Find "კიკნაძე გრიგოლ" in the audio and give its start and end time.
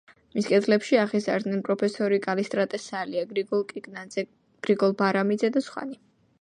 3.75-5.01